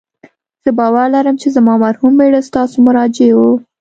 [0.63, 3.39] زه باور لرم چې زما مرحوم میړه ستاسو مراجع و